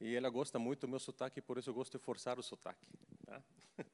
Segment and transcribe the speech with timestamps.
[0.00, 2.86] E ela gosta muito do meu sotaque, por isso eu gosto de forçar o sotaque.
[3.24, 3.42] Tá?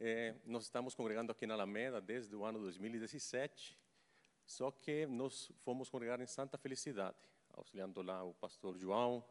[0.00, 3.76] É, nós estamos congregando aqui na Alameda desde o ano 2017,
[4.46, 7.16] só que nós fomos congregar em Santa Felicidade,
[7.52, 9.24] auxiliando lá o pastor João,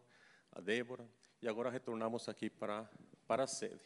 [0.52, 1.10] a Débora,
[1.42, 2.86] e agora retornamos aqui para,
[3.26, 3.82] para a sede.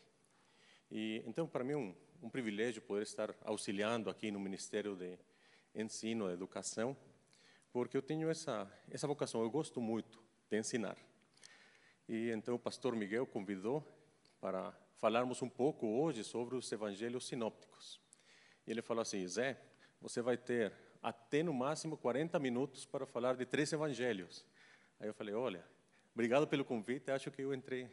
[0.90, 5.20] E, então, para mim, é um, um privilégio poder estar auxiliando aqui no Ministério de
[5.76, 6.98] Ensino e Educação,
[7.72, 10.20] porque eu tenho essa, essa vocação, eu gosto muito
[10.50, 10.98] de ensinar.
[12.12, 13.82] E então o pastor Miguel convidou
[14.42, 18.02] para falarmos um pouco hoje sobre os evangelhos sinópticos.
[18.68, 19.58] E ele falou assim: Zé,
[20.02, 24.46] você vai ter até no máximo 40 minutos para falar de três evangelhos.
[25.00, 25.66] Aí eu falei: olha,
[26.14, 27.90] obrigado pelo convite, acho que eu entrei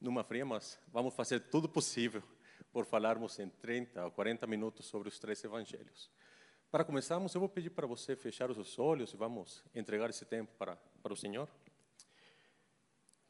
[0.00, 2.24] numa fria, mas vamos fazer tudo possível
[2.72, 6.10] por falarmos em 30 ou 40 minutos sobre os três evangelhos.
[6.72, 10.24] Para começarmos, eu vou pedir para você fechar os seus olhos e vamos entregar esse
[10.24, 11.48] tempo para, para o Senhor.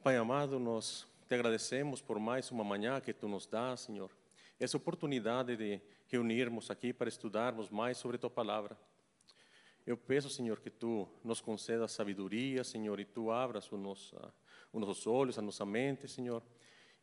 [0.03, 4.09] Pai amado, nós te agradecemos por mais uma manhã que tu nos dá, Senhor.
[4.59, 8.75] Essa oportunidade de reunirmos aqui para estudarmos mais sobre tua palavra.
[9.85, 14.11] Eu peço, Senhor, que tu nos conceda sabedoria, Senhor, e tu abras os nossos,
[14.73, 16.41] os nossos olhos, a nossa mente, Senhor,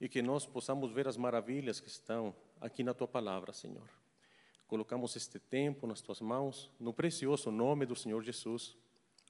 [0.01, 3.89] e que nós possamos ver as maravilhas que estão aqui na tua palavra, Senhor.
[4.67, 8.77] Colocamos este tempo nas tuas mãos, no precioso nome do Senhor Jesus.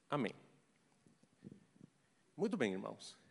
[0.08, 0.32] Amém.
[2.34, 3.27] Muito bem, irmãos.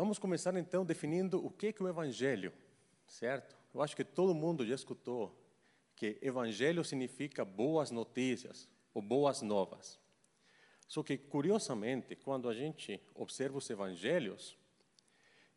[0.00, 2.54] Vamos começar então definindo o que é o Evangelho,
[3.06, 3.54] certo?
[3.74, 5.38] Eu acho que todo mundo já escutou
[5.94, 10.00] que Evangelho significa boas notícias ou boas novas.
[10.88, 14.56] Só que, curiosamente, quando a gente observa os Evangelhos,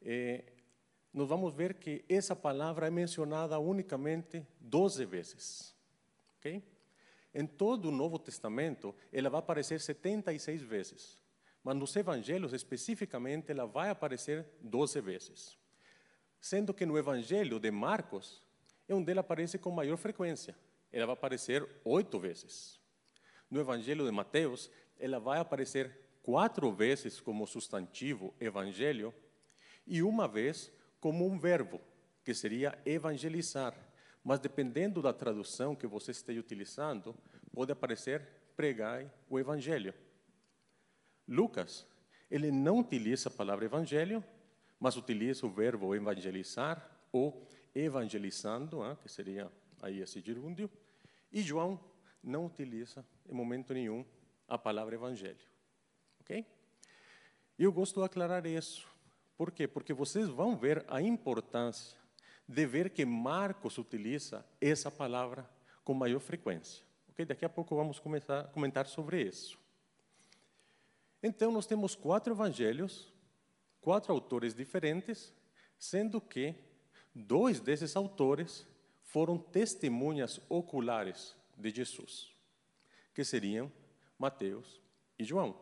[0.01, 0.43] eh,
[1.13, 5.73] nós vamos ver que essa palavra é mencionada unicamente 12 vezes.
[6.39, 6.61] ok?
[7.33, 11.22] Em todo o Novo Testamento, ela vai aparecer 76 vezes
[11.63, 15.57] mas nos evangelhos especificamente ela vai aparecer 12 vezes.
[16.39, 18.43] Sendo que no evangelho de Marcos
[18.87, 20.55] é onde ela aparece com maior frequência.
[20.91, 22.79] Ela vai aparecer oito vezes.
[23.49, 29.13] No evangelho de Mateus, ela vai aparecer quatro vezes como substantivo evangelho
[29.87, 31.79] e uma vez como um verbo,
[32.23, 33.73] que seria evangelizar.
[34.23, 37.15] Mas dependendo da tradução que você esteja utilizando,
[37.53, 38.21] pode aparecer
[38.55, 39.93] pregai o evangelho.
[41.27, 41.85] Lucas,
[42.29, 44.23] ele não utiliza a palavra evangelho,
[44.79, 49.51] mas utiliza o verbo evangelizar ou evangelizando, que seria
[49.81, 50.69] aí esse gerúndio.
[51.31, 51.79] E João
[52.23, 54.05] não utiliza em momento nenhum
[54.47, 55.45] a palavra evangelho.
[56.21, 56.45] Ok?
[57.57, 58.87] Eu gosto de aclarar isso.
[59.37, 59.67] Por quê?
[59.67, 61.97] Porque vocês vão ver a importância
[62.47, 65.49] de ver que Marcos utiliza essa palavra
[65.83, 66.83] com maior frequência.
[67.09, 67.25] Ok?
[67.25, 69.62] Daqui a pouco vamos começar a comentar sobre isso.
[71.25, 73.13] Então, nós temos quatro evangelhos,
[73.79, 75.33] quatro autores diferentes,
[75.79, 76.53] sendo que
[77.15, 78.67] dois desses autores
[79.03, 82.35] foram testemunhas oculares de Jesus,
[83.13, 83.71] que seriam
[84.19, 84.81] Mateus
[85.17, 85.55] e João.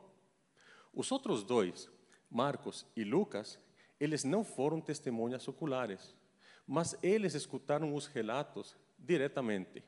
[0.91, 1.87] Os outros dois,
[2.29, 3.59] Marcos e Lucas,
[3.99, 6.15] eles não foram testemunhas oculares,
[6.65, 9.83] mas eles escutaram os relatos diretamente.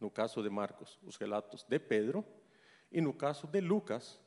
[0.00, 2.24] No caso de Marcos, os relatos de Pedro,
[2.90, 4.20] e no caso de Lucas,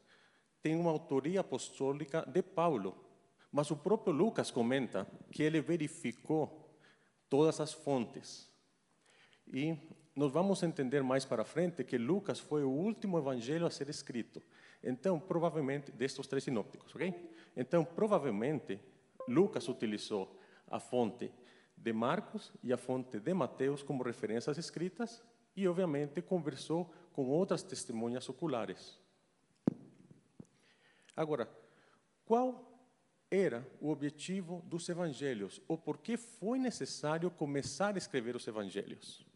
[0.61, 2.95] tem uma autoria apostólica de Paulo,
[3.51, 6.69] mas o próprio Lucas comenta que ele verificou
[7.29, 8.49] todas as fontes.
[9.47, 9.77] E
[10.15, 14.41] nós vamos entender mais para frente que Lucas foi o último evangelho a ser escrito.
[14.83, 17.31] Então, provavelmente, destes três sinópticos, ok?
[17.55, 18.79] Então, provavelmente,
[19.27, 21.31] Lucas utilizou a fonte
[21.75, 25.23] de Marcos e a fonte de Mateus como referências escritas
[25.55, 28.99] e, obviamente, conversou com outras testemunhas oculares.
[31.19, 31.51] Agora,
[32.23, 32.81] qual
[33.29, 39.27] era o objetivo dos evangelhos ou por que foi necessário começar a escrever os evangelhos?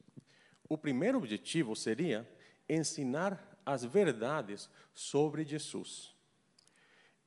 [0.70, 2.26] O primeiro objetivo seria
[2.70, 6.16] ensinar as verdades sobre Jesus.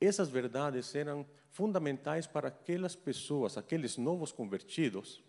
[0.01, 5.23] Essas verdades eram fundamentais para aquelas pessoas, aqueles novos convertidos,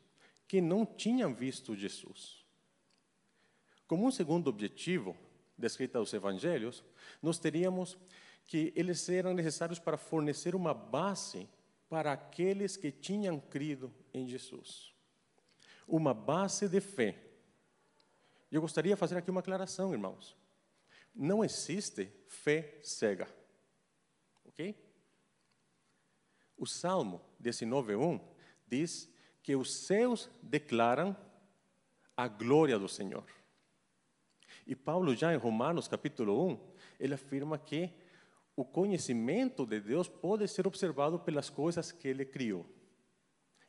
[0.47, 2.47] que não tinham visto Jesus.
[3.87, 5.15] Como um segundo objetivo,
[5.59, 6.83] descrito aos evangelhos,
[7.23, 7.99] nós teríamos
[8.49, 11.47] que eles eram necessários para fornecer uma base
[11.87, 14.95] para aqueles que tinham crido em Jesus.
[15.87, 17.15] Uma base de fé.
[18.51, 20.35] Eu gostaria de fazer aqui uma aclaração, irmãos.
[21.15, 23.29] Não existe fé cega.
[24.47, 24.75] Ok?
[26.57, 28.19] O Salmo 19:1
[28.67, 29.13] diz
[29.43, 31.15] que os céus declaram
[32.17, 33.27] a glória do Senhor.
[34.67, 37.93] E Paulo já em Romanos capítulo 1, ele afirma que
[38.59, 42.67] o conhecimento de Deus pode ser observado pelas coisas que Ele criou.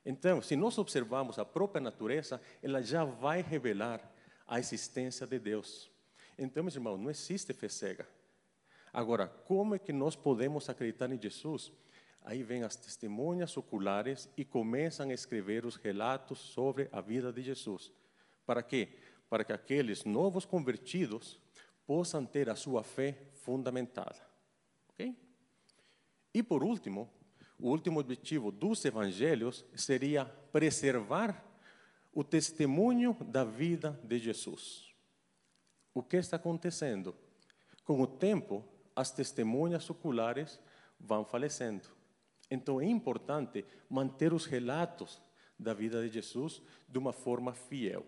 [0.04, 4.02] Então, se nós observarmos a própria natureza, ela já vai revelar
[4.48, 5.92] a existência de Deus.
[6.40, 8.10] Então, meus irmãos, não existe fé cega.
[8.92, 11.72] Agora, como é que nós podemos acreditar em Jesus?
[12.24, 17.44] Aí vêm as testemunhas oculares e começam a escrever os relatos sobre a vida de
[17.44, 17.94] Jesus.
[18.44, 18.98] Para quê?
[19.30, 21.40] Para que aqueles novos convertidos
[21.86, 24.29] possam ter a sua fé fundamentada.
[25.00, 25.16] Okay?
[26.34, 27.10] E por último,
[27.58, 31.46] o último objetivo dos evangelhos seria preservar
[32.14, 34.94] o testemunho da vida de Jesus.
[35.94, 37.16] O que está acontecendo?
[37.86, 40.60] Com o tempo, as testemunhas oculares
[41.00, 41.88] vão falecendo.
[42.52, 45.22] Então é importante manter os relatos
[45.58, 48.06] da vida de Jesus de uma forma fiel.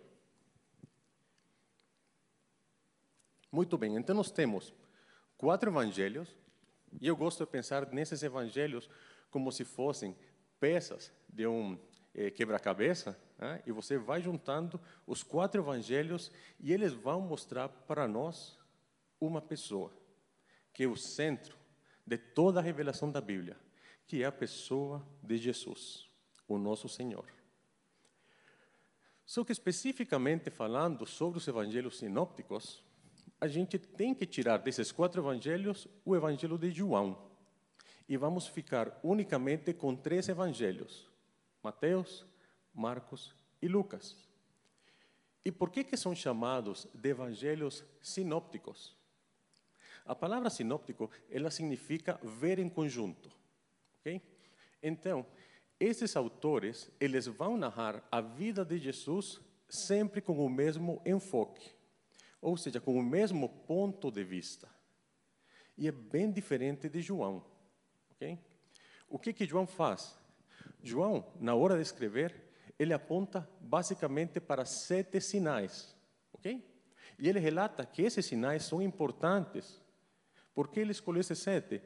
[3.50, 4.72] Muito bem, então nós temos
[5.36, 6.34] quatro evangelhos,
[7.00, 8.88] e eu gosto de pensar nesses evangelhos
[9.30, 10.16] como se fossem
[10.60, 11.78] peças de um
[12.14, 13.62] eh, quebra-cabeça, né?
[13.66, 16.30] e você vai juntando os quatro evangelhos
[16.60, 18.58] e eles vão mostrar para nós
[19.20, 19.92] uma pessoa,
[20.72, 21.56] que é o centro
[22.06, 23.56] de toda a revelação da Bíblia,
[24.06, 26.08] que é a pessoa de Jesus,
[26.46, 27.26] o nosso Senhor.
[29.24, 32.84] Só que especificamente falando sobre os evangelhos sinópticos,
[33.42, 37.18] a gente tem que tirar desses quatro evangelhos o evangelho de João.
[38.08, 41.10] E vamos ficar unicamente com três evangelhos:
[41.60, 42.24] Mateus,
[42.72, 44.16] Marcos e Lucas.
[45.44, 48.96] E por que, que são chamados de evangelhos sinópticos?
[50.06, 53.28] A palavra sinóptico, ela significa ver em conjunto.
[54.80, 55.26] Então,
[55.80, 61.81] esses autores, eles vão narrar a vida de Jesus sempre com o mesmo enfoque
[62.42, 64.68] ou seja, com o mesmo ponto de vista.
[65.78, 67.44] E é bem diferente de João.
[68.10, 68.36] Okay?
[69.08, 70.18] O que, que João faz?
[70.82, 72.34] João, na hora de escrever,
[72.76, 75.96] ele aponta basicamente para sete sinais.
[76.32, 76.68] Okay?
[77.16, 79.80] E ele relata que esses sinais são importantes.
[80.52, 81.80] Por que ele escolheu esses sete?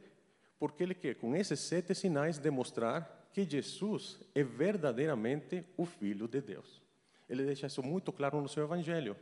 [0.59, 6.41] Porque ele quer, com esses sete sinais, demonstrar que Jesus é verdadeiramente o Filho de
[6.41, 6.81] Deus.
[7.29, 9.15] Ele deixa isso muito claro no seu Evangelho.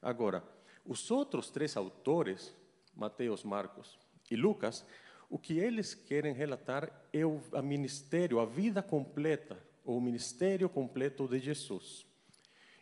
[0.00, 0.44] Agora,
[0.84, 2.54] os outros três autores,
[2.94, 3.98] Mateus, Marcos
[4.30, 4.84] e Lucas,
[5.28, 10.68] o que eles querem relatar é o a ministério, a vida completa, ou o ministério
[10.68, 12.06] completo de Jesus.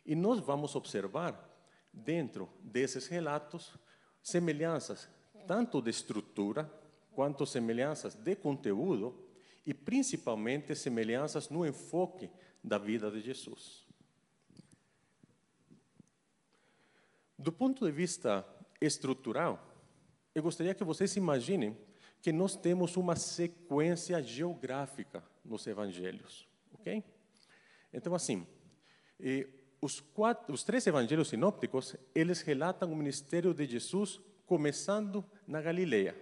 [0.05, 1.47] E nós vamos observar,
[1.93, 3.75] dentro desses relatos,
[4.23, 5.09] semelhanças
[5.49, 6.71] tanto de estrutura,
[7.12, 9.27] quanto semelhanças de conteúdo,
[9.65, 12.31] e principalmente semelhanças no enfoque
[12.62, 13.88] da vida de Jesus.
[17.38, 18.44] Do ponto de vista
[18.81, 19.64] estrutural,
[20.35, 21.76] eu gostaria que vocês imaginem
[22.20, 27.05] que nós temos uma sequência geográfica nos evangelhos, ok?
[27.93, 28.44] Então, assim,
[29.81, 36.17] os, quatro, os três evangelhos sinópticos, eles relatam o ministério de Jesus começando na Galileia.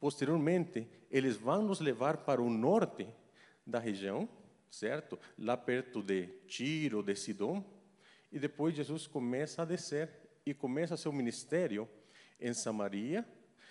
[0.00, 3.06] Posteriormente, eles vão nos levar para o norte
[3.66, 4.28] da região,
[4.70, 5.18] certo?
[5.38, 7.62] Lá perto de Tiro, de Sidom,
[8.34, 10.10] e depois Jesus começa a descer
[10.44, 11.88] e começa seu ministério
[12.40, 13.24] em Samaria,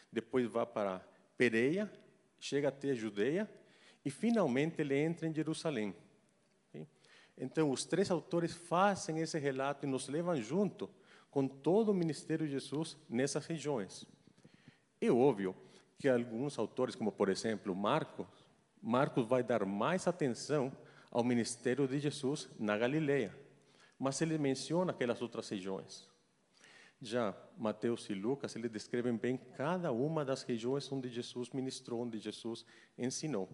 [0.10, 1.06] depois vai para
[1.38, 1.92] Pereia,
[2.40, 3.50] chega até a Judeia
[4.06, 5.94] e finalmente ele entra em Jerusalém.
[7.38, 10.90] Então, os três autores fazem esse relato e nos levam junto
[11.30, 14.08] com todo o ministério de Jesus nessas regiões.
[15.02, 15.54] É óbvio
[16.00, 18.28] que alguns autores, como por exemplo Marcos,
[18.82, 20.72] Marcos vai dar mais atenção
[21.12, 23.43] ao ministério de Jesus na Galileia
[24.04, 26.06] mas ele menciona aquelas outras regiões.
[27.02, 32.20] Já Mateus e Lucas, eles descrevem bem cada uma das regiões onde Jesus ministrou, onde
[32.20, 32.66] Jesus
[32.98, 33.50] ensinou.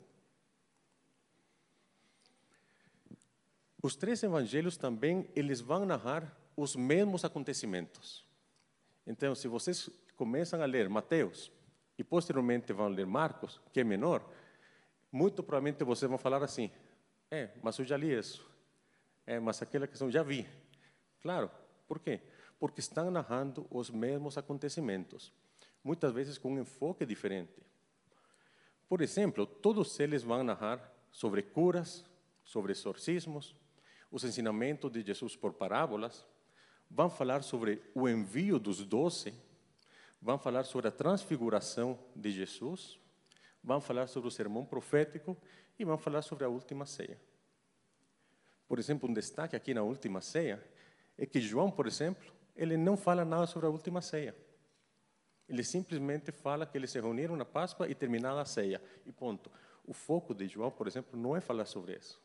[3.79, 8.25] Os três evangelhos também, eles vão narrar os mesmos acontecimentos.
[9.05, 11.51] Então, se vocês começam a ler Mateus
[11.95, 14.27] e posteriormente vão ler Marcos, que é menor,
[15.11, 16.71] muito provavelmente vocês vão falar assim:
[17.29, 18.48] é, mas eu já li isso.
[19.29, 20.43] É, mas aquela questão já vi.
[21.21, 21.51] Claro,
[21.87, 22.19] por quê?
[22.59, 25.31] Porque estão narrando os mesmos acontecimentos,
[25.83, 27.61] muitas vezes com um enfoque diferente.
[28.87, 32.03] Por exemplo, todos eles vão narrar sobre curas,
[32.43, 33.55] sobre exorcismos,
[34.09, 36.25] os ensinamentos de Jesus por parábolas,
[36.89, 39.31] vão falar sobre o envio dos doze,
[40.19, 42.97] vão falar sobre a transfiguração de Jesus,
[43.63, 45.37] vão falar sobre o sermão profético
[45.77, 47.28] e vão falar sobre a última ceia.
[48.69, 50.63] Por exemplo, um destaque aqui na última ceia
[51.17, 54.35] é que João, por exemplo, ele não fala nada sobre a última ceia.
[55.47, 58.79] Ele simplesmente fala que eles se reuniram na Páscoa e terminaram a ceia.
[59.07, 59.51] E ponto.
[59.83, 62.21] O foco de João, por exemplo, não é falar sobre isso.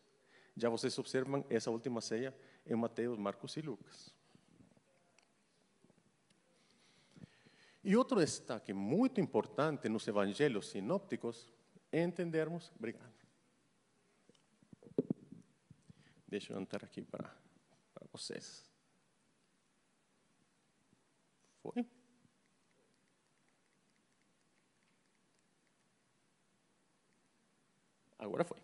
[0.55, 2.35] Já vocês observam essa última ceia
[2.67, 4.15] em Mateus, Marcos e Lucas.
[7.83, 11.51] E outro destaque muito importante nos evangelhos sinópticos
[11.91, 12.71] é entendermos.
[12.77, 13.14] Obrigado.
[16.35, 17.33] Deixa eu entrar aqui para,
[18.11, 18.69] vocês.
[21.63, 21.87] Foi?
[28.19, 28.59] Agora foi.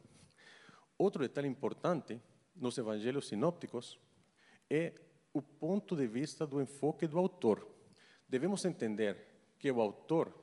[0.98, 2.20] Outro detalhe importante
[2.56, 4.00] nos evangelhos sinópticos
[4.68, 4.92] é
[5.32, 7.64] o ponto de vista do enfoque do autor.
[8.28, 9.16] Devemos entender
[9.60, 10.34] que o autor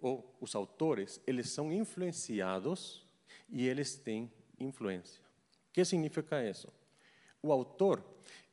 [0.00, 3.06] ou os autores, eles são influenciados
[3.48, 5.27] e eles têm influência.
[5.68, 6.68] O que significa isso?
[7.42, 8.04] O autor,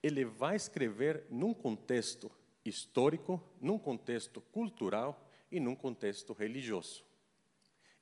[0.01, 2.31] ele vai escrever num contexto
[2.63, 7.03] histórico, num contexto cultural e num contexto religioso.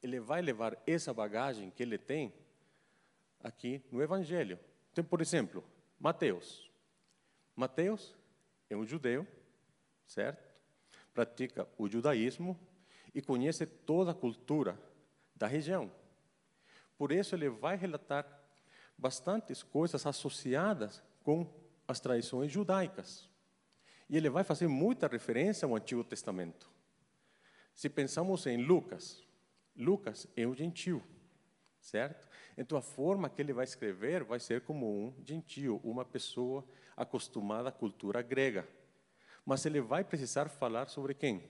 [0.01, 2.33] Ele vai levar essa bagagem que ele tem
[3.39, 4.59] aqui no Evangelho.
[4.91, 5.63] Então, por exemplo,
[5.99, 6.69] Mateus.
[7.55, 8.15] Mateus
[8.69, 9.27] é um judeu,
[10.07, 10.43] certo?
[11.13, 12.59] Pratica o judaísmo
[13.13, 14.79] e conhece toda a cultura
[15.35, 15.91] da região.
[16.97, 18.25] Por isso, ele vai relatar
[18.97, 21.47] bastantes coisas associadas com
[21.87, 23.29] as tradições judaicas.
[24.09, 26.69] E ele vai fazer muita referência ao Antigo Testamento.
[27.73, 29.23] Se pensamos em Lucas,
[29.75, 31.01] Lucas é um gentil,
[31.79, 32.27] certo?
[32.57, 36.63] Então a forma que ele vai escrever vai ser como um gentil, uma pessoa
[36.95, 38.67] acostumada à cultura grega.
[39.45, 41.43] Mas ele vai precisar falar sobre quem?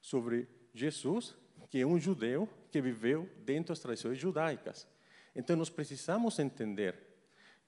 [0.00, 1.36] Sobre Jesus,
[1.68, 4.86] que é um judeu que viveu dentro das tradições judaicas.
[5.36, 6.98] Então nós precisamos entender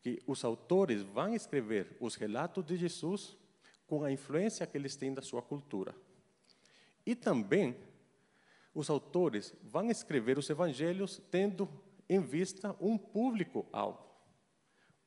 [0.00, 3.36] que os autores vão escrever os relatos de Jesus
[3.86, 5.94] com a influência que eles têm da sua cultura.
[7.04, 7.76] E também
[8.74, 11.68] os autores vão escrever os evangelhos tendo
[12.08, 14.02] em vista um público-alvo.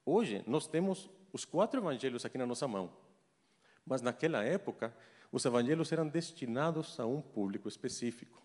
[0.05, 2.91] Hoje, nós temos os quatro evangelhos aqui na nossa mão,
[3.85, 4.95] mas naquela época,
[5.31, 8.41] os evangelhos eram destinados a um público específico.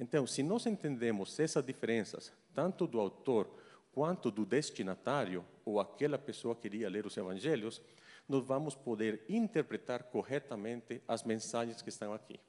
[0.00, 3.54] Então, se nós entendemos essas diferenças, tanto do autor
[3.92, 7.82] quanto do destinatário, ou aquela pessoa que iria ler os evangelhos,
[8.26, 12.40] nós vamos poder interpretar corretamente as mensagens que estão aqui.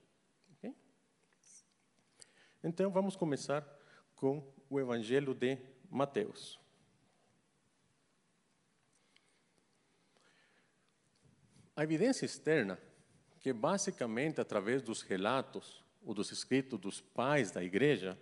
[0.53, 0.73] Okay?
[2.63, 3.67] Então, vamos começar
[4.15, 5.57] com o Evangelho de
[5.89, 6.57] Mateus.
[11.75, 12.79] A evidência externa,
[13.41, 18.17] que basicamente através dos relatos ou dos escritos dos pais da igreja,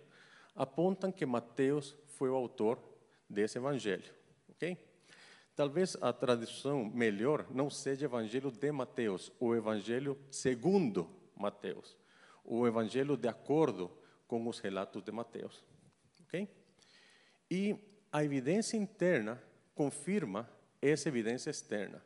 [0.54, 2.78] apontam que Mateus foi o autor
[3.28, 4.12] desse evangelho,
[4.48, 4.76] ok?
[5.60, 11.06] Talvez a tradução melhor não seja Evangelho de Mateus, o Evangelho segundo
[11.36, 11.98] Mateus,
[12.42, 13.90] o Evangelho de acordo
[14.26, 15.62] com os relatos de Mateus.
[16.22, 16.48] Ok?
[17.50, 17.76] E
[18.10, 19.38] a evidência interna
[19.74, 20.48] confirma
[20.80, 22.02] essa evidência externa.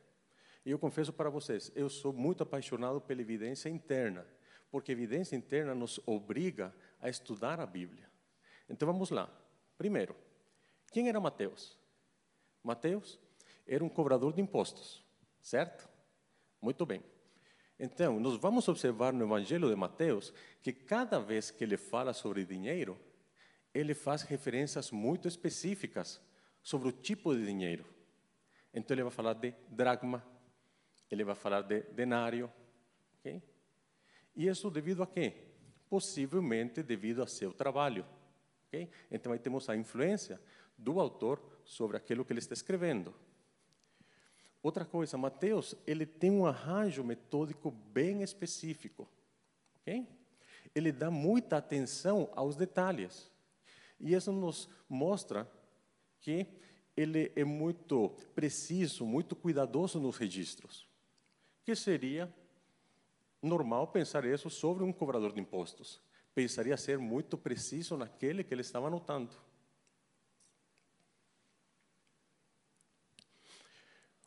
[0.66, 4.26] E eu confesso para vocês, eu sou muito apaixonado pela evidência interna,
[4.74, 8.10] porque evidência interna nos obriga a estudar a Bíblia.
[8.68, 9.32] Então vamos lá.
[9.78, 10.16] Primeiro,
[10.90, 11.78] quem era Mateus?
[12.60, 13.20] Mateus
[13.68, 15.06] era um cobrador de impostos,
[15.40, 15.88] certo?
[16.60, 17.04] Muito bem.
[17.78, 22.44] Então, nós vamos observar no Evangelho de Mateus que cada vez que ele fala sobre
[22.44, 22.98] dinheiro,
[23.72, 26.20] ele faz referências muito específicas
[26.64, 27.86] sobre o tipo de dinheiro.
[28.72, 30.26] Então, ele vai falar de dracma,
[31.08, 32.52] ele vai falar de denário.
[33.20, 33.53] Okay?
[34.34, 35.34] E isso devido a quê?
[35.88, 38.04] Possivelmente devido a seu trabalho.
[38.68, 38.88] Okay?
[39.10, 40.40] Então, aí temos a influência
[40.76, 43.14] do autor sobre aquilo que ele está escrevendo.
[44.62, 49.08] Outra coisa, Mateus, ele tem um arranjo metódico bem específico.
[49.82, 50.08] Okay?
[50.74, 53.30] Ele dá muita atenção aos detalhes.
[54.00, 55.48] E isso nos mostra
[56.20, 56.46] que
[56.96, 60.88] ele é muito preciso, muito cuidadoso nos registros.
[61.62, 62.32] Que seria
[63.44, 66.00] normal pensar isso sobre um cobrador de impostos.
[66.34, 69.34] Pensaria ser muito preciso naquele que ele estava anotando.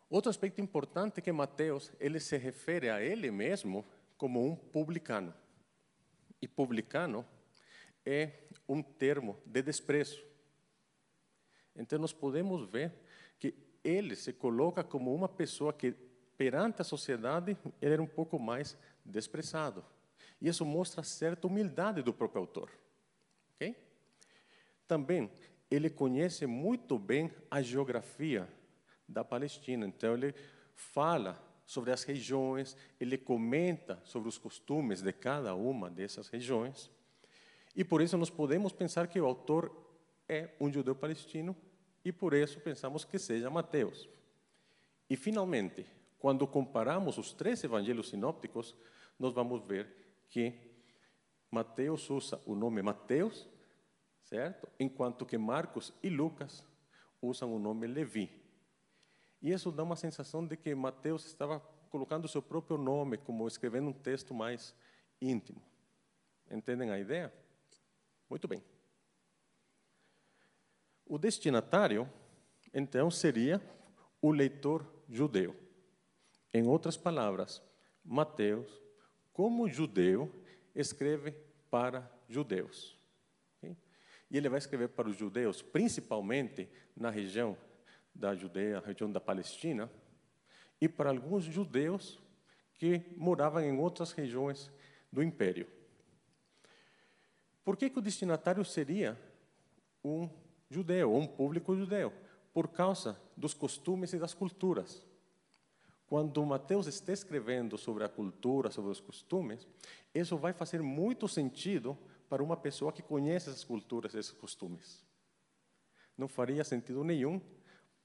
[0.09, 3.85] Outro aspecto importante é que Mateus ele se refere a ele mesmo
[4.17, 5.33] como um publicano.
[6.41, 7.25] E publicano
[8.05, 8.31] é
[8.69, 10.23] um termo de desprezo.
[11.75, 12.93] Então, nós podemos ver
[13.37, 15.93] que ele se coloca como uma pessoa que,
[16.37, 19.83] perante a sociedade, ele era um pouco mais desprezado.
[20.39, 22.69] E isso mostra certa humildade do próprio autor.
[23.55, 23.75] Okay?
[24.87, 25.31] Também,
[25.69, 28.47] ele conhece muito bem a geografia
[29.07, 29.85] da Palestina.
[29.85, 30.35] Então, ele
[30.75, 36.89] fala sobre as regiões, ele comenta sobre os costumes de cada uma dessas regiões.
[37.75, 39.71] E por isso nós podemos pensar que o autor
[40.29, 41.55] é um judeu palestino
[42.05, 44.07] e por isso pensamos que seja Mateus.
[45.09, 45.85] E finalmente,
[46.17, 48.75] quando comparamos os três evangelhos sinópticos,
[49.19, 50.53] nós vamos ver que
[51.49, 53.47] Mateus usa o nome Mateus,
[54.23, 54.67] certo?
[54.79, 56.65] Enquanto que Marcos e Lucas
[57.21, 58.29] usam o nome Levi.
[59.41, 61.59] E isso dá uma sensação de que Mateus estava
[61.89, 64.75] colocando seu próprio nome, como escrevendo um texto mais
[65.21, 65.61] íntimo.
[66.49, 67.33] Entendem a ideia?
[68.29, 68.63] Muito bem.
[71.05, 72.09] O destinatário,
[72.73, 73.61] então, seria
[74.21, 75.66] o leitor judeu.
[76.57, 77.61] Em outras palavras,
[78.03, 78.81] Mateus,
[79.31, 80.33] como judeu,
[80.73, 81.35] escreve
[81.69, 82.97] para judeus.
[83.61, 87.55] E ele vai escrever para os judeus, principalmente na região
[88.13, 89.87] da Judeia, região da Palestina,
[90.81, 92.19] e para alguns judeus
[92.73, 94.71] que moravam em outras regiões
[95.13, 95.67] do império.
[97.63, 99.15] Por que, que o destinatário seria
[100.03, 100.27] um
[100.71, 102.11] judeu, um público judeu?
[102.51, 105.05] Por causa dos costumes e das culturas.
[106.07, 109.67] Quando Mateus está escrevendo sobre a cultura, sobre os costumes,
[110.15, 111.97] isso vai fazer muito sentido
[112.29, 115.05] para uma pessoa que conhece essas culturas e esses costumes.
[116.17, 117.41] Não faria sentido nenhum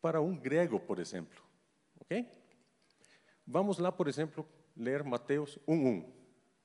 [0.00, 1.42] para um grego, por exemplo.
[2.00, 2.28] Ok?
[3.46, 6.12] Vamos lá, por exemplo, ler Mateus 1:1.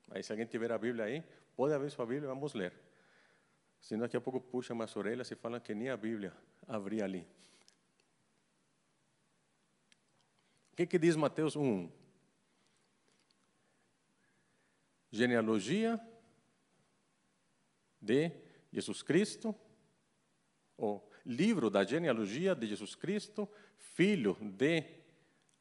[0.09, 1.23] Aí, se alguém tiver a Bíblia aí,
[1.55, 2.73] pode abrir sua Bíblia, vamos ler.
[3.79, 6.33] Senão, daqui a pouco puxam umas orelhas e falam que nem a Bíblia
[6.67, 7.27] abria ali.
[10.66, 11.91] O que, que diz Mateus 1:1?
[15.09, 15.99] Genealogia
[17.99, 18.31] de
[18.71, 19.55] Jesus Cristo,
[20.77, 24.83] ou livro da genealogia de Jesus Cristo, filho de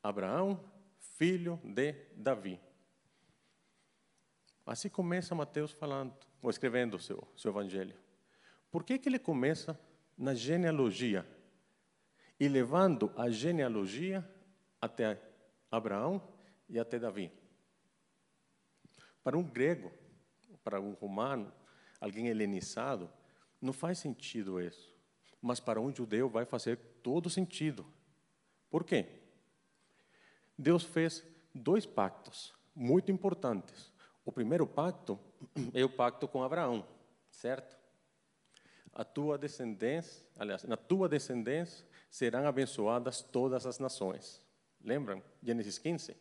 [0.03, 0.63] Abraão,
[0.99, 2.61] filho de Davi.
[4.67, 7.97] Assim começa Mateus falando, ou escrevendo o seu, seu evangelho.
[8.71, 9.81] Por que, que ele começa
[10.19, 11.27] na genealogia?
[12.39, 14.29] E levando a genealogia
[14.81, 15.21] até
[15.71, 16.23] Abraão
[16.69, 17.33] e até Davi.
[19.23, 19.93] Para um grego,
[20.63, 21.53] para um romano,
[22.01, 23.11] alguém helenizado,
[23.61, 24.97] não faz sentido isso
[25.47, 27.87] mas para um judeu vai fazer todo sentido.
[28.69, 29.07] Por quê?
[30.59, 33.93] Deus fez dois pactos muito importantes.
[34.25, 35.17] O primeiro pacto
[35.73, 36.85] é o pacto com Abraão,
[37.31, 37.77] certo?
[38.93, 44.43] A tua descendência, aliás, na tua descendência serão abençoadas todas as nações.
[44.87, 45.21] Lembram?
[45.43, 46.17] Gênesis 15.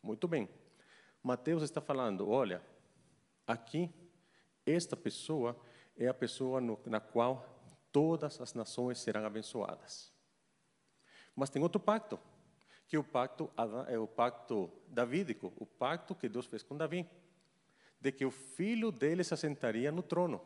[0.00, 0.48] Muito bem.
[1.20, 2.62] Mateus está falando, olha,
[3.44, 3.90] aqui
[4.64, 5.60] esta pessoa
[5.96, 7.44] é a pessoa no, na qual
[7.90, 10.12] todas as nações serão abençoadas.
[11.34, 12.16] Mas tem outro pacto,
[12.86, 13.50] que é o pacto
[13.88, 17.04] é o pacto davídico, o pacto que Deus fez com Davi,
[18.00, 20.40] de que o filho dele se assentaria no trono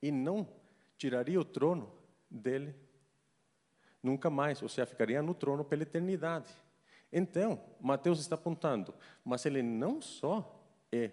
[0.00, 0.48] e não
[0.96, 1.92] tiraria o trono
[2.30, 2.74] dele
[4.04, 6.50] nunca mais, ou seja, ficaria no trono pela eternidade.
[7.10, 10.62] Então, Mateus está apontando, mas ele não só
[10.92, 11.10] é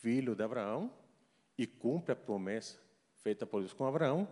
[0.00, 0.92] filho de Abraão
[1.58, 2.78] e cumpre a promessa
[3.16, 4.28] feita por Deus com Abraão,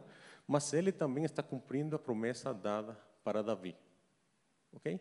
[0.46, 3.76] mas ele também está cumprindo a promessa dada para Davi.
[4.72, 5.00] Ok?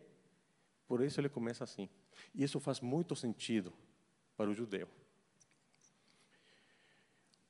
[0.88, 1.90] Por isso ele começa assim.
[2.34, 3.74] E isso faz muito sentido
[4.36, 4.88] para o judeu.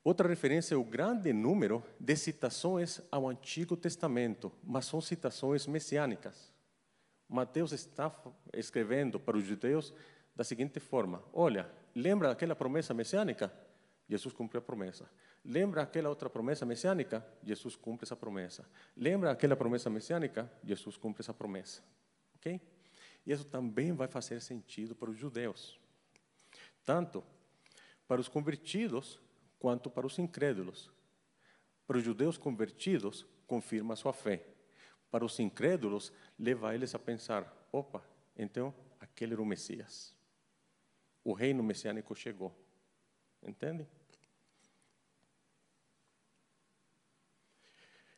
[0.10, 6.52] Outra referência é o grande número de citações ao Antigo Testamento, mas são citações messiânicas.
[7.30, 8.12] Mateus está
[8.52, 9.94] escrevendo para os judeus
[10.36, 13.54] da seguinte forma: Olha, lembra aquela promessa messiânica?
[14.10, 15.08] Jesus cumpriu a promessa.
[15.46, 17.24] Lembra aquela outra promessa messiânica?
[17.44, 18.68] Jesus cumpre essa promessa.
[18.98, 20.52] Lembra aquela promessa messiânica?
[20.64, 21.84] Jesus cumpre essa promessa.
[22.36, 22.60] Ok?
[23.28, 25.80] E isso também vai fazer sentido para os judeus.
[26.84, 27.24] Tanto
[28.08, 29.20] para os convertidos
[29.60, 30.90] quanto para os incrédulos.
[31.86, 34.46] Para os judeus convertidos, confirma sua fé.
[35.12, 38.04] Para os incrédulos, leva eles a pensar: opa,
[38.36, 40.16] então aquele era o Messias.
[41.24, 42.56] O reino messiânico chegou.
[43.44, 43.86] Entende?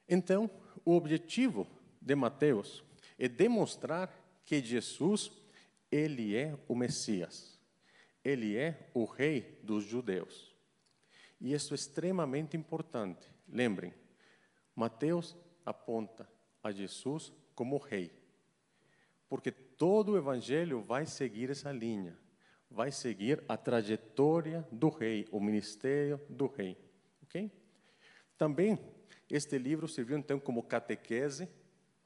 [0.08, 0.50] Então,
[0.84, 1.68] o objetivo
[2.02, 2.84] de Mateus
[3.18, 5.32] é demonstrar que Jesus,
[5.90, 7.60] ele é o Messias.
[8.24, 10.51] Ele é o rei dos judeus.
[11.42, 13.28] E isso é extremamente importante.
[13.50, 13.92] Lembrem,
[14.76, 16.30] Mateus aponta
[16.64, 18.12] a Jesus como rei.
[19.28, 22.16] Porque todo o evangelho vai seguir essa linha.
[22.70, 26.78] Vai seguir a trajetória do rei, o ministério do rei.
[27.24, 27.52] OK?
[28.38, 28.78] Também
[29.30, 31.50] este livro serviu então como catequese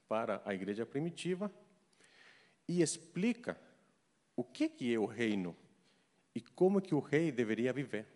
[0.07, 1.51] para a igreja primitiva
[2.67, 3.59] e explica
[4.35, 5.55] o que que é o reino
[6.33, 8.14] e como que o rei deveria viver.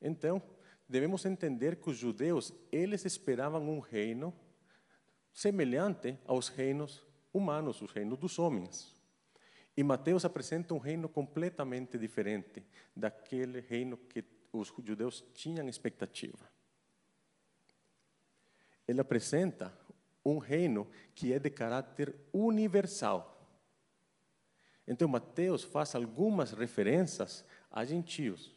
[0.00, 0.42] Então,
[0.88, 4.34] devemos entender que os judeus, eles esperavam um reino
[5.32, 8.96] semelhante aos reinos humanos, os reinos dos homens.
[9.76, 16.50] E Mateus apresenta um reino completamente diferente daquele reino que os judeus tinham expectativa.
[18.88, 19.76] Ele apresenta
[20.24, 23.34] um reino que é de caráter universal.
[24.88, 28.55] Então, Mateus faz algumas referências a gentios.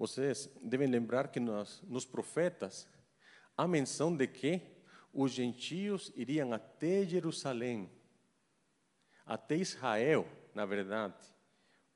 [0.00, 2.88] Vocês devem lembrar que nos, nos profetas
[3.54, 4.62] há menção de que
[5.12, 7.90] os gentios iriam até Jerusalém,
[9.26, 11.22] até Israel, na verdade,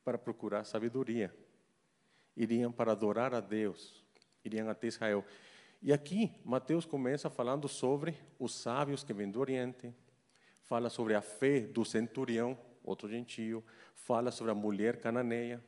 [0.05, 1.35] para procurar sabedoria.
[2.37, 4.05] Iriam para adorar a Deus,
[4.45, 5.25] iriam até Israel.
[5.81, 9.95] E aqui, Mateus começa falando sobre os sábios que vêm do Oriente,
[10.61, 13.64] fala sobre a fé do centurião, outro gentio,
[13.95, 15.64] fala sobre a mulher cananeia,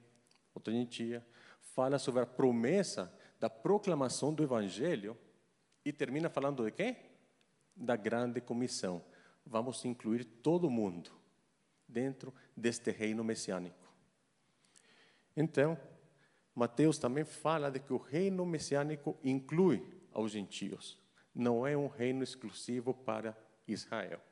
[0.54, 1.26] outra gentia,
[1.76, 5.14] fala sobre a promessa da proclamação do Evangelho
[5.84, 6.96] e termina falando de quê?
[7.76, 9.04] Da grande comissão.
[9.44, 11.10] Vamos incluir todo mundo
[11.86, 13.92] dentro deste reino messiânico.
[15.36, 15.78] Então,
[16.54, 20.98] Mateus também fala de que o reino messiânico inclui aos gentios.
[21.34, 23.36] Não é um reino exclusivo para
[23.68, 24.22] Israel.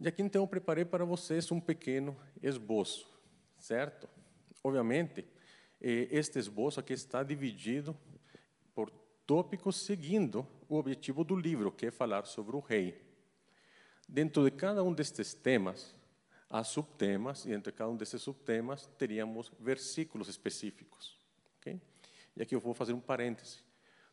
[0.00, 3.06] E aqui então eu preparei para vocês um pequeno esboço,
[3.58, 4.08] certo?
[4.64, 5.26] Obviamente,
[5.78, 7.94] este esboço aqui está dividido
[8.74, 8.90] por
[9.26, 12.98] tópicos seguindo o objetivo do livro, que é falar sobre o rei.
[14.08, 15.94] Dentro de cada um destes temas,
[16.48, 21.18] há subtemas, e entre cada um desses subtemas teríamos versículos específicos.
[21.58, 21.78] Okay?
[22.34, 23.58] E aqui eu vou fazer um parêntese.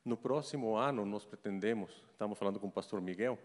[0.03, 3.39] No próximo ano, nós pretendemos, estamos falando com o pastor Miguel,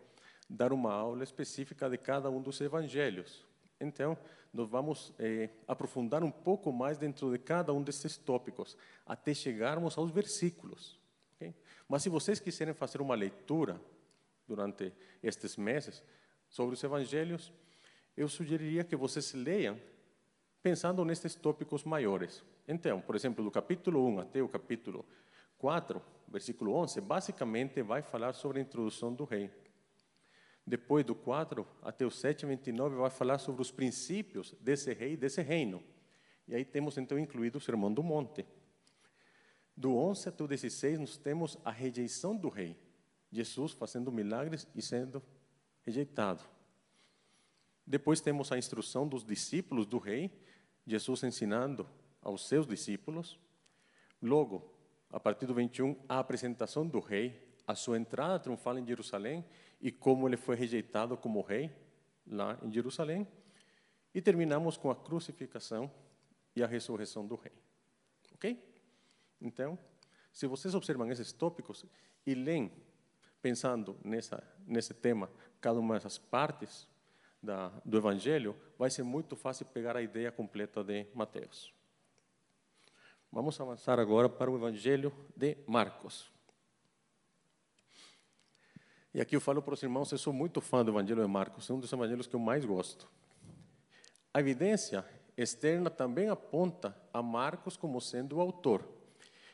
[0.52, 3.44] dar uma aula específica de cada um dos evangelhos.
[3.80, 4.16] Então,
[4.52, 9.96] nós vamos eh, aprofundar um pouco mais dentro de cada um desses tópicos, até chegarmos
[9.96, 11.00] aos versículos.
[11.34, 11.54] Okay?
[11.88, 13.80] Mas se vocês quiserem fazer uma leitura
[14.46, 16.02] durante estes meses
[16.48, 17.52] sobre os evangelhos,
[18.16, 19.80] eu sugeriria que vocês leiam
[20.62, 22.44] pensando nestes tópicos maiores.
[22.68, 25.04] Então, por exemplo, do capítulo 1 até o capítulo
[25.58, 29.50] 4, versículo 11, basicamente vai falar sobre a introdução do rei.
[30.66, 35.42] Depois do 4 até o 7, 29, vai falar sobre os princípios desse rei, desse
[35.42, 35.82] reino.
[36.46, 38.46] E aí temos então incluído o Sermão do Monte.
[39.76, 42.76] Do 11 até o 16, nós temos a rejeição do rei.
[43.30, 45.22] Jesus fazendo milagres e sendo
[45.80, 46.44] rejeitado.
[47.84, 50.30] Depois temos a instrução dos discípulos do rei,
[50.86, 51.88] Jesus ensinando
[52.20, 53.38] aos seus discípulos.
[54.20, 54.72] Logo,
[55.10, 59.44] a partir do 21, a apresentação do rei, a sua entrada triunfal em Jerusalém
[59.82, 61.70] e como ele foi rejeitado como rei
[62.24, 63.26] lá em Jerusalém.
[64.14, 65.90] E terminamos com a crucificação
[66.54, 67.52] e a ressurreição do rei.
[68.34, 68.62] Ok?
[69.40, 69.76] Então,
[70.32, 71.84] se vocês observam esses tópicos
[72.24, 72.70] e leem,
[73.40, 75.28] pensando nessa, nesse tema,
[75.60, 76.88] cada uma dessas partes
[77.42, 81.74] da, do Evangelho, vai ser muito fácil pegar a ideia completa de Mateus.
[83.32, 86.31] Vamos avançar agora para o Evangelho de Marcos.
[89.14, 91.68] E aqui eu falo para os irmãos, eu sou muito fã do Evangelho de Marcos,
[91.68, 93.06] é um dos evangelhos que eu mais gosto.
[94.32, 95.04] A evidência
[95.36, 98.88] externa também aponta a Marcos como sendo o autor.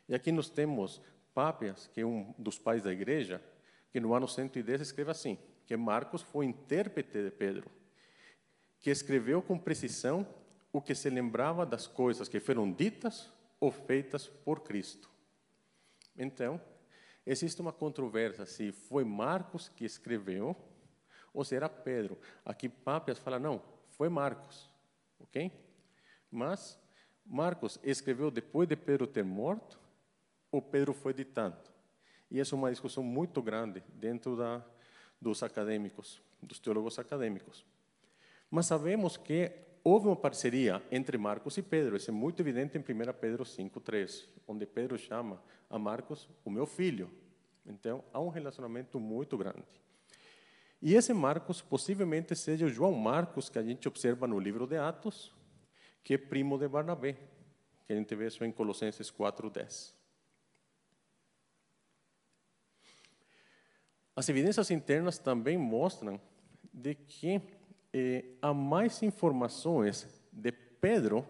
[0.09, 1.01] E aqui nós temos
[1.35, 3.43] Pápias, que é um dos pais da igreja,
[3.91, 7.71] que no ano 110 escreve assim, que Marcos foi intérprete de Pedro,
[8.81, 10.27] que escreveu com precisão
[10.73, 15.11] o que se lembrava das coisas que foram ditas ou feitas por Cristo.
[16.17, 16.61] Então,
[17.31, 20.57] existe uma controvérsia se foi Marcos que escreveu
[21.33, 22.19] ou se era Pedro.
[22.43, 24.71] Aqui Papias fala, não, foi Marcos,
[25.21, 25.53] ok?
[26.31, 26.79] Mas
[27.27, 29.79] Marcos escreveu depois de Pedro ter morto
[30.51, 31.59] ou Pedro foi ditando?
[32.31, 34.65] E essa é uma discussão muito grande dentro da,
[35.21, 37.65] dos acadêmicos, dos teólogos acadêmicos.
[38.51, 39.53] Mas sabemos que
[39.89, 42.85] houve uma parceria entre Marcos e Pedro, isso é muito evidente em 1
[43.21, 47.11] Pedro 5,3, onde Pedro chama a Marcos o meu filho.
[47.65, 49.65] Então, há um relacionamento muito grande.
[50.81, 54.77] E esse Marcos possivelmente seja o João Marcos que a gente observa no livro de
[54.77, 55.35] Atos,
[56.05, 57.17] que é primo de Barnabé,
[57.87, 59.93] que a gente vê isso em Colossenses 4,10.
[64.15, 66.21] As evidências internas também mostram
[66.73, 67.41] de que
[67.99, 71.27] eh, há mais informações de Pedro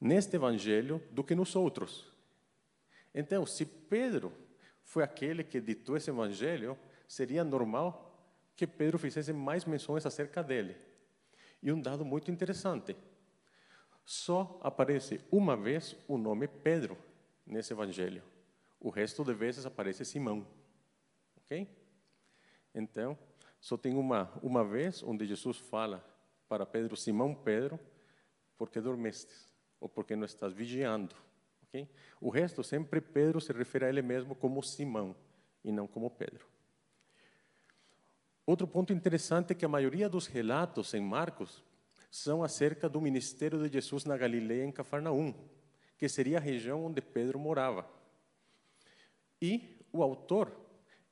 [0.00, 2.12] neste evangelho do que nos outros.
[3.14, 4.32] Então, se Pedro
[4.82, 8.02] foi aquele que ditou esse evangelho, seria normal
[8.56, 10.76] que Pedro fizesse mais menções acerca dele.
[11.62, 12.96] E um dado muito interessante:
[14.04, 16.98] só aparece uma vez o nome Pedro
[17.46, 18.22] nesse evangelho.
[18.80, 20.46] O resto de vezes aparece Simão.
[21.38, 21.68] Ok?
[22.74, 23.16] Então,
[23.60, 26.04] só tem uma, uma vez onde Jesus fala
[26.48, 27.78] para Pedro, Simão Pedro,
[28.56, 31.14] porque dormestes, ou porque não estás vigiando.
[31.64, 31.88] Okay?
[32.20, 35.16] O resto, sempre Pedro se refere a ele mesmo como Simão,
[35.64, 36.46] e não como Pedro.
[38.46, 41.64] Outro ponto interessante é que a maioria dos relatos em Marcos
[42.08, 45.34] são acerca do ministério de Jesus na Galileia, em Cafarnaum,
[45.98, 47.84] que seria a região onde Pedro morava.
[49.42, 50.52] E o autor,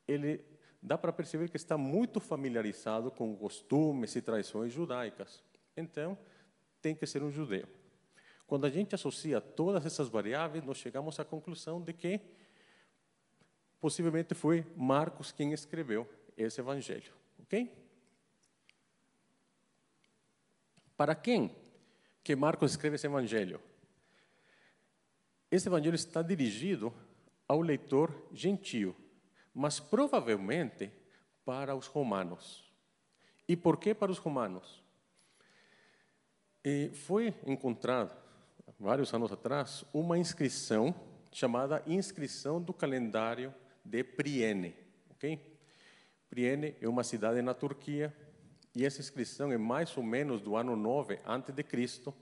[0.06, 0.44] ele
[0.84, 5.42] dá para perceber que está muito familiarizado com costumes e tradições judaicas.
[5.74, 6.16] Então,
[6.82, 7.66] tem que ser um judeu.
[8.46, 12.20] Quando a gente associa todas essas variáveis, nós chegamos à conclusão de que
[13.80, 17.72] possivelmente foi Marcos quem escreveu esse evangelho, ok?
[20.98, 21.50] Para quem
[22.22, 23.58] que Marcos escreve esse evangelho?
[25.50, 26.92] Esse evangelho está dirigido
[27.48, 28.94] ao leitor gentio,
[29.54, 30.90] mas provavelmente
[31.44, 32.64] para os romanos.
[33.46, 34.82] E por que para os romanos?
[36.64, 38.16] E foi encontrado,
[38.80, 40.94] vários anos atrás, uma inscrição
[41.30, 44.74] chamada Inscrição do Calendário de Priene.
[45.10, 45.58] Okay?
[46.30, 48.14] Priene é uma cidade na Turquia,
[48.74, 52.14] e essa inscrição é mais ou menos do ano 9 antes de Cristo,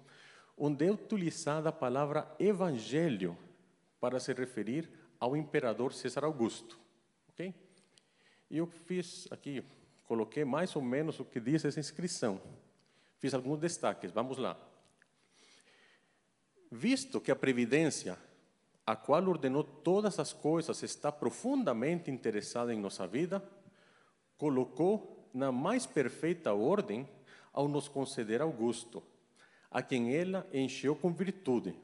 [0.57, 3.37] onde é utilizada a palavra evangelho
[4.01, 6.82] para se referir ao imperador César Augusto.
[8.53, 9.65] E eu fiz aqui,
[10.05, 12.39] coloquei mais ou menos o que diz essa inscrição.
[13.19, 14.59] Fiz alguns destaques, vamos lá.
[16.71, 18.19] Visto que a previdência,
[18.85, 23.43] a qual ordenou todas as coisas, está profundamente interessada em nossa vida,
[24.37, 27.09] colocou na mais perfeita ordem
[27.55, 29.03] ao nos conceder Augusto,
[29.71, 31.75] a quem ela encheu com virtude,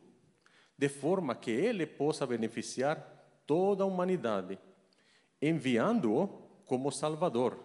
[0.76, 3.00] de forma que ele possa beneficiar
[3.46, 4.59] toda a humanidade,
[5.40, 7.59] enviando-o como Salvador,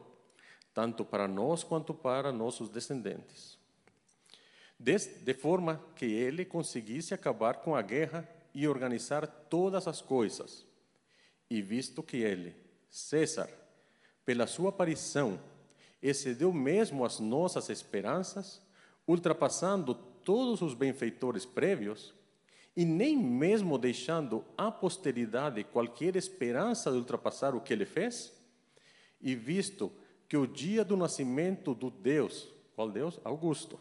[0.74, 3.60] tanto para nós quanto para nossos descendentes.
[4.80, 10.66] De, forma que ele conseguisse acabar com a guerra e organizar todas as coisas.
[11.50, 12.56] E visto que ele,
[12.90, 13.50] César,
[14.26, 15.40] pela sua aparição,
[16.02, 18.62] excedeu mesmo as nossas esperanças,
[19.08, 22.14] ultrapassando todos os benfeitores prévios,
[22.76, 28.34] e nem mesmo deixando à posteridade qualquer esperança de ultrapassar o que ele fez?
[29.24, 29.90] E visto
[30.28, 33.22] que o dia do nascimento do Deus, qual Deus?
[33.24, 33.80] Augusto,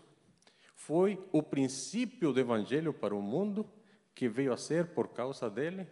[0.77, 3.69] foi o princípio do evangelho para o mundo,
[4.15, 5.87] que veio a ser por causa dele.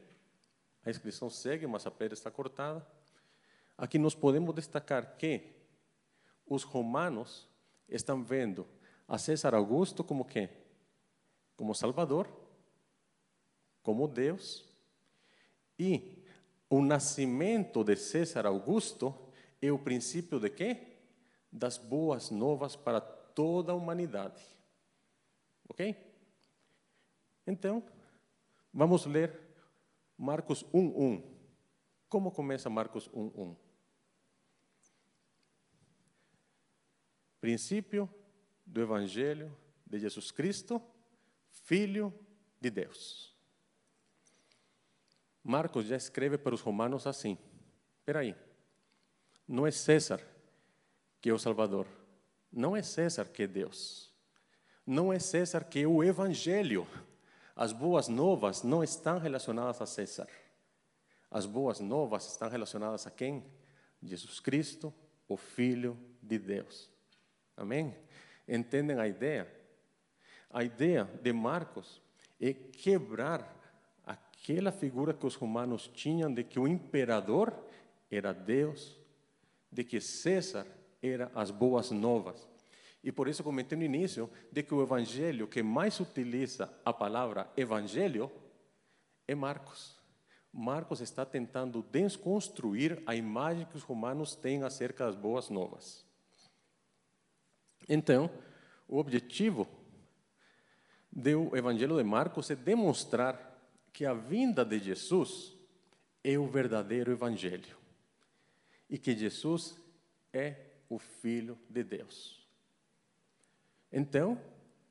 [0.84, 2.86] A inscrição segue, mas a pedra está cortada.
[3.76, 5.52] Aqui nós podemos destacar que
[6.46, 7.48] os romanos
[7.88, 8.66] estão vendo
[9.08, 10.48] a César Augusto como quem?
[11.56, 12.28] Como Salvador,
[13.82, 14.64] como Deus.
[15.78, 16.22] E
[16.68, 19.29] o nascimento de César Augusto
[19.60, 20.98] é o princípio de quê?
[21.52, 24.42] Das boas novas para toda a humanidade.
[25.68, 25.96] Ok?
[27.46, 27.82] Então,
[28.72, 29.38] vamos ler
[30.16, 31.22] Marcos 1:1.
[32.08, 33.56] Como começa Marcos 1:1?
[37.40, 38.08] Princípio
[38.66, 40.80] do Evangelho de Jesus Cristo,
[41.48, 42.14] Filho
[42.60, 43.34] de Deus.
[45.42, 47.38] Marcos já escreve para os romanos assim:
[47.98, 48.36] espera aí,
[49.50, 50.20] não é César
[51.20, 51.86] que é o Salvador,
[52.52, 54.14] não é César que é Deus,
[54.86, 56.86] não é César que é o Evangelho.
[57.56, 60.28] As boas novas não estão relacionadas a César.
[61.28, 63.44] As boas novas estão relacionadas a quem?
[64.00, 64.94] Jesus Cristo,
[65.28, 66.88] o Filho de Deus.
[67.56, 67.94] Amém?
[68.48, 69.52] Entendem a ideia?
[70.48, 72.00] A ideia de Marcos
[72.40, 73.54] é quebrar
[74.06, 77.52] aquela figura que os romanos tinham de que o imperador
[78.10, 78.99] era Deus,
[79.70, 80.66] de que César
[81.02, 82.48] era as boas novas.
[83.02, 87.50] E por isso comentei no início de que o evangelho que mais utiliza a palavra
[87.56, 88.30] evangelho
[89.26, 89.98] é Marcos.
[90.52, 96.04] Marcos está tentando desconstruir a imagem que os romanos têm acerca das boas novas.
[97.88, 98.28] Então,
[98.88, 99.66] o objetivo
[101.10, 103.58] do Evangelho de Marcos é demonstrar
[103.92, 105.56] que a vinda de Jesus
[106.22, 107.79] é o verdadeiro Evangelho
[108.90, 109.80] e que Jesus
[110.32, 110.56] é
[110.88, 112.44] o Filho de Deus.
[113.92, 114.38] Então,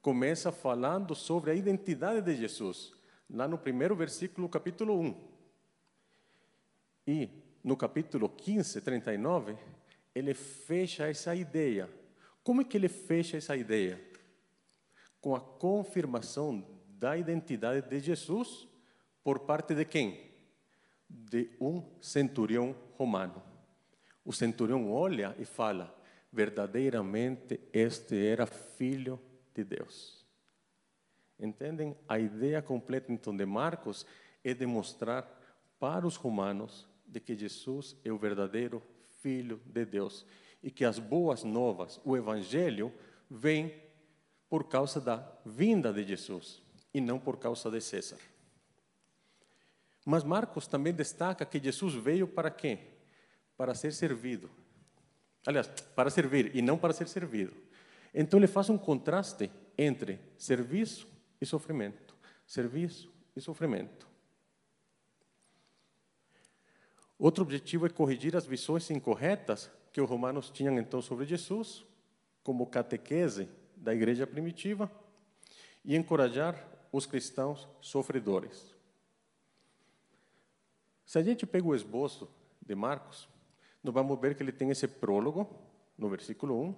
[0.01, 2.93] começa falando sobre a identidade de Jesus,
[3.29, 5.29] lá no primeiro versículo, capítulo 1.
[7.05, 7.29] E
[7.61, 9.57] no capítulo 15, 39,
[10.15, 11.89] ele fecha essa ideia.
[12.41, 14.01] Como é que ele fecha essa ideia?
[15.19, 18.67] Com a confirmação da identidade de Jesus
[19.23, 20.31] por parte de quem?
[21.09, 23.48] De um centurião romano.
[24.29, 25.91] O centurião olha e fala:
[26.31, 29.19] verdadeiramente este era filho
[29.55, 30.23] de Deus.
[31.39, 31.97] Entendem?
[32.07, 34.05] A ideia completa então de Marcos
[34.43, 35.27] é demonstrar
[35.79, 38.83] para os romanos de que Jesus é o verdadeiro
[39.19, 40.23] filho de Deus
[40.61, 42.93] e que as boas novas, o evangelho,
[43.27, 43.81] vem
[44.47, 46.61] por causa da vinda de Jesus
[46.93, 48.19] e não por causa de César.
[50.05, 52.98] Mas Marcos também destaca que Jesus veio para quê?
[53.59, 54.49] Para ser servido.
[55.45, 57.53] Aliás, para servir e não para ser servido.
[58.13, 61.05] Então ele faz um contraste entre serviço
[61.41, 62.15] e sofrimento.
[62.47, 64.07] Serviço e sofrimento.
[67.17, 71.83] Outro objetivo é corrigir as visões incorretas que os romanos tinham então sobre Jesus,
[72.41, 74.89] como catequese da igreja primitiva,
[75.83, 78.73] e encorajar os cristãos sofredores.
[81.05, 82.31] Se a gente pega o esboço
[82.65, 83.27] de Marcos,
[83.83, 85.47] nós vamos ver que ele tem esse prólogo,
[85.97, 86.75] no versículo 1.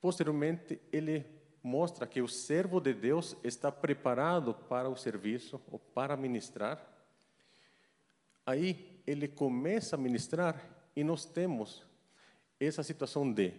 [0.00, 1.24] Posteriormente, ele
[1.62, 6.80] mostra que o servo de Deus está preparado para o serviço ou para ministrar.
[8.46, 10.60] Aí ele começa a ministrar
[10.96, 11.84] e nós temos
[12.58, 13.52] essa situação de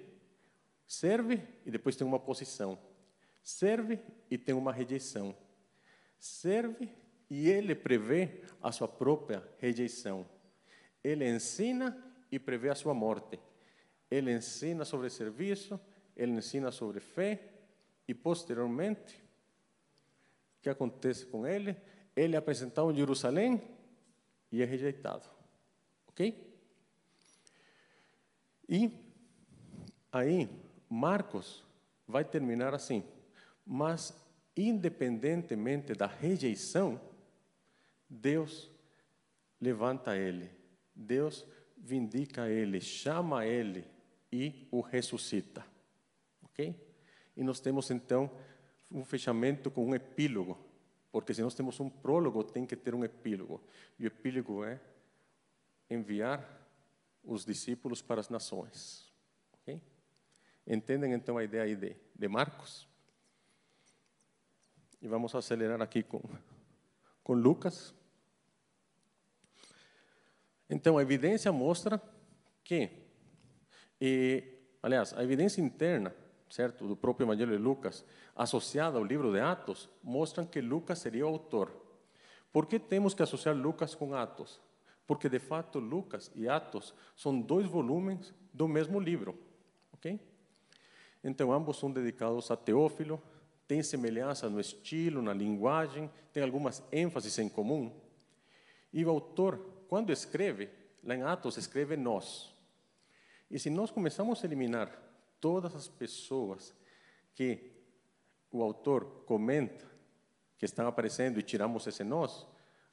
[0.86, 2.78] serve e depois tem uma posição,
[3.44, 4.00] serve
[4.30, 5.36] e tem uma rejeição,
[6.20, 6.90] serve
[7.30, 10.28] e ele prevê a sua própria rejeição,
[11.04, 13.40] ele ensina e prevê a sua morte,
[14.10, 15.80] ele ensina sobre serviço,
[16.16, 17.52] ele ensina sobre fé
[18.08, 19.16] e posteriormente
[20.58, 21.76] o que acontece com ele?
[22.16, 23.62] Ele é apresentado em Jerusalém
[24.52, 25.28] e é rejeitado,
[26.08, 26.52] ok?
[28.68, 28.92] E
[30.12, 30.50] aí,
[30.90, 31.64] Marcos
[32.08, 33.04] vai terminar assim,
[33.66, 34.14] mas
[34.56, 37.00] independentemente da rejeição,
[38.10, 38.70] Deus
[39.60, 40.52] levanta ele,
[40.94, 41.46] Deus
[41.82, 43.86] vindica ele, chama ele
[44.32, 45.66] e o ressuscita.
[46.44, 46.76] Ok?
[47.36, 48.30] E nós temos então
[48.92, 50.58] um fechamento com um epílogo,
[51.12, 53.62] porque se nós temos um prólogo, tem que ter um epílogo.
[53.98, 54.80] E o epílogo é
[55.90, 56.46] enviar
[57.24, 59.12] os discípulos para as nações.
[59.62, 59.82] Okay?
[60.68, 62.88] Entendem então a ideia aí de, de Marcos?
[65.02, 66.22] E vamos acelerar aqui com,
[67.24, 67.94] com Lucas.
[70.72, 72.02] Então, a evidência mostra
[72.64, 72.90] que,
[74.00, 74.42] e,
[74.82, 76.16] aliás, a evidência interna,
[76.50, 81.26] certo, do próprio Evangelho de Lucas, associada ao livro de Atos, mostram que Lucas seria
[81.26, 81.76] o autor.
[82.54, 84.62] Por que temos que associar Lucas com Atos?
[85.06, 89.38] Porque, de fato, Lucas e Atos são dois volumes do mesmo livro.
[89.92, 90.18] ok?
[91.22, 93.22] Então, ambos são dedicados a Teófilo,
[93.68, 97.92] têm semelhança no estilo, na linguagem, têm algumas ênfases em comum.
[98.94, 100.70] E o autor, quando escreve,
[101.04, 102.56] lá em Atos, escreve nós.
[103.50, 104.90] E se nós começamos a eliminar
[105.42, 106.74] todas as pessoas
[107.36, 107.74] que
[108.50, 109.86] o autor comenta
[110.58, 112.48] que estão aparecendo e tiramos esse nós,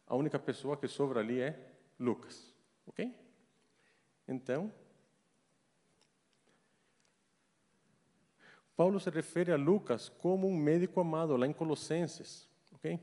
[0.08, 2.52] a única pessoa que sobra ali é Lucas.
[2.84, 3.14] Ok?
[4.26, 4.72] Então,
[8.74, 12.48] Paulo se refere a Lucas como um médico amado lá em Colossenses.
[12.72, 12.98] Ok?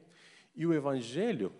[0.53, 1.53] E o evangelho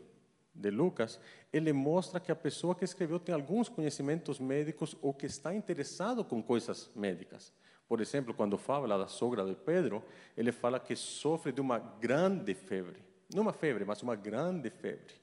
[0.56, 1.19] de Lucas,
[1.56, 6.22] ele mostra que a pessoa que escreveu tem alguns conhecimentos médicos ou que está interessado
[6.22, 7.54] com coisas médicas.
[7.88, 10.04] Por exemplo, quando fala da sogra de Pedro,
[10.36, 13.02] ele fala que sofre de uma grande febre.
[13.34, 15.13] Não uma febre, mas uma grande febre.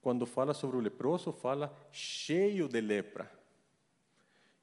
[0.00, 3.30] Quando fala sobre o leproso, fala cheio de lepra.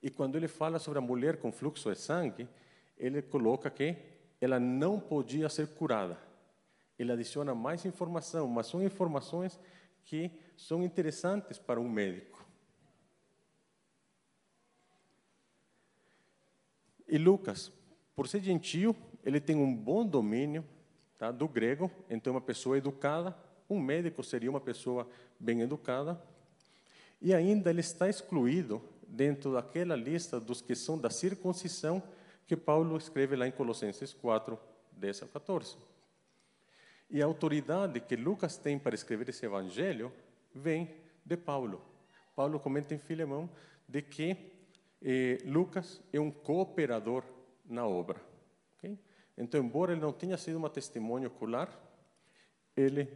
[0.02, 2.49] E quando ele fala sobre a mulher com fluxo de sangue,
[2.97, 3.95] ele coloca que
[4.41, 6.17] ela não podia ser curada.
[6.97, 9.60] Ele adiciona mais informação, mas são informações
[10.10, 12.43] que são interessantes para um médico.
[17.08, 17.72] E Lucas,
[18.16, 20.66] por ser gentio, ele tem um bom domínio
[21.16, 23.38] tá, do grego, então é uma pessoa educada.
[23.70, 25.07] Um médico seria uma pessoa
[25.39, 26.20] bem educada.
[27.22, 32.01] E ainda ele está excluído dentro daquela lista dos que são da circuncisão
[32.47, 34.57] que Paulo escreve lá em Colossenses 4,
[34.91, 35.78] 10 a 14.
[37.10, 40.12] E a autoridade que Lucas tem para escrever esse evangelho
[40.53, 40.95] vem
[41.26, 41.82] de Paulo.
[42.36, 43.49] Paulo comenta em Filemão
[43.88, 44.38] de que
[45.01, 47.24] eh, Lucas é um cooperador
[47.66, 48.22] na obra.
[48.78, 48.97] Okay?
[49.38, 51.70] Então, embora ele não tenha sido uma testemunha ocular,
[52.76, 53.07] ele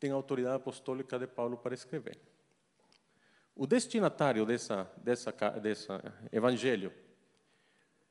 [0.00, 2.18] tem a autoridade apostólica de Paulo para escrever.
[3.54, 6.92] O destinatário dessa, dessa, dessa evangelho,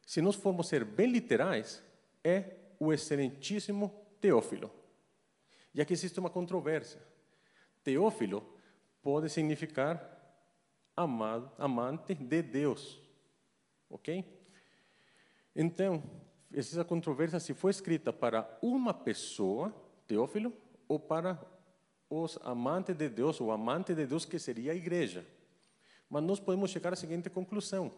[0.06, 1.82] se nós formos ser bem literais,
[2.24, 4.72] é o excelentíssimo Teófilo.
[5.78, 7.00] E aqui existe uma controvérsia.
[7.84, 8.44] Teófilo
[9.00, 10.02] pode significar
[10.96, 13.00] amado, amante de Deus.
[13.88, 14.26] Ok?
[15.56, 16.02] Então,
[16.52, 19.72] essa controvérsia se foi escrita para uma pessoa,
[20.08, 20.52] Teófilo,
[20.88, 21.40] ou para
[22.10, 25.24] os amantes de Deus, o amante de Deus que seria a igreja.
[26.10, 27.92] Mas nós podemos chegar à seguinte conclusão: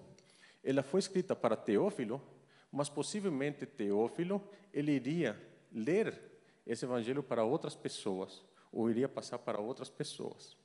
[0.62, 2.22] ela foi escrita para Teófilo,
[2.70, 6.29] mas possivelmente Teófilo ele iria ler
[6.66, 10.58] esse evangelho para outras pessoas ou iria passar para outras pessoas.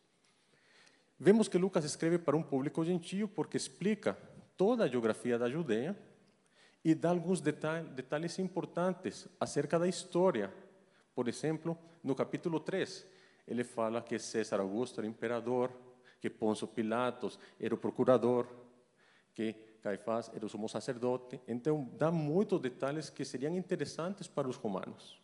[1.18, 4.18] Vemos que Lucas escreve para um público gentio porque explica
[4.56, 5.96] toda a geografia da Judeia
[6.84, 10.52] e dá alguns detalhes importantes acerca da história.
[11.14, 13.06] Por exemplo, no capítulo 3,
[13.46, 15.72] ele fala que César Augusto era imperador,
[16.20, 18.46] que Pôncio Pilatos era o procurador,
[19.32, 21.40] que Caifás era o sumo sacerdote.
[21.46, 25.23] Então, dá muitos detalhes que seriam interessantes para os romanos.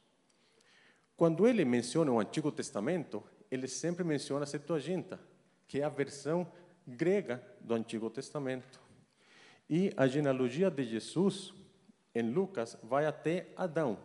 [1.21, 5.21] Quando ele menciona o Antigo Testamento, ele sempre menciona a Septuaginta,
[5.69, 6.51] que é a versão
[6.87, 8.81] grega do Antigo Testamento.
[9.69, 11.53] E a genealogia de Jesus,
[12.15, 13.99] em Lucas, vai até Adão.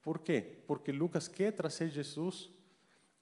[0.00, 0.62] Por quê?
[0.66, 2.50] Porque Lucas quer trazer Jesus,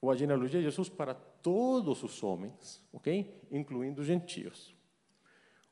[0.00, 3.42] ou a genealogia de Jesus, para todos os homens, ok?
[3.50, 4.72] Incluindo os gentios.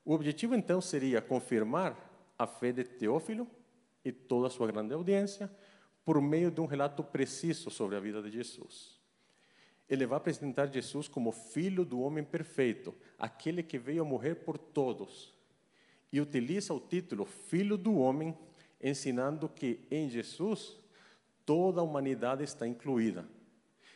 [0.05, 1.97] O objetivo, então, seria confirmar
[2.37, 3.47] a fé de Teófilo
[4.05, 5.49] e toda a sua grande audiência
[6.05, 8.99] por meio de um relato preciso sobre a vida de Jesus.
[9.89, 15.35] Ele vai apresentar Jesus como filho do homem perfeito, aquele que veio morrer por todos.
[16.13, 18.37] E utiliza o título Filho do Homem,
[18.81, 20.79] ensinando que em Jesus
[21.45, 23.29] toda a humanidade está incluída.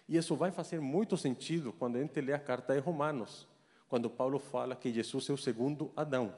[0.09, 3.47] E isso vai fazer muito sentido quando a gente lê a carta de Romanos,
[3.89, 6.35] quando Paulo fala que Jesus é o segundo Adão.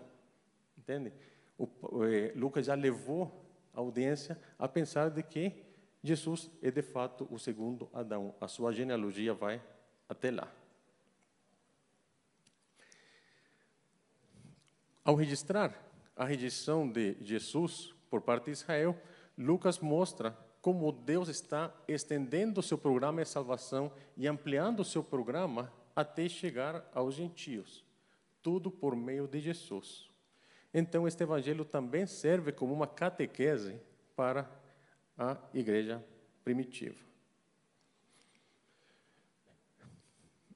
[0.76, 1.12] Entende?
[1.58, 1.68] O,
[2.04, 3.45] eh, Lucas já levou
[3.76, 5.64] audiência a pensar de que
[6.02, 8.34] Jesus é de fato o segundo Adão.
[8.40, 9.62] A sua genealogia vai
[10.08, 10.52] até lá.
[15.04, 15.72] Ao registrar
[16.16, 18.96] a rejeição de Jesus por parte de Israel,
[19.36, 26.28] Lucas mostra como Deus está estendendo seu programa de salvação e ampliando seu programa até
[26.28, 27.84] chegar aos gentios,
[28.42, 30.10] tudo por meio de Jesus.
[30.78, 33.80] Então, este evangelho também serve como uma catequese
[34.14, 34.46] para
[35.16, 36.04] a igreja
[36.44, 37.02] primitiva.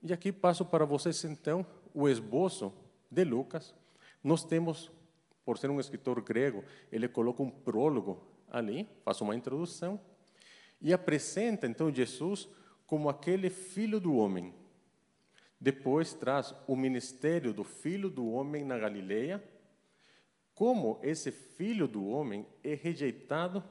[0.02, 1.64] E aqui passo para vocês, então,
[1.94, 2.70] o esboço
[3.10, 3.74] de Lucas.
[4.22, 4.92] Nós temos,
[5.42, 6.62] por ser um escritor grego,
[6.92, 9.98] ele coloca um prólogo ali, faz uma introdução,
[10.82, 12.46] e apresenta, então, Jesus
[12.86, 14.52] como aquele filho do homem
[15.58, 19.42] depois traz o ministério do Filho do Homem na Galileia,
[20.60, 23.64] como esse Filho do Homem é rejeitado,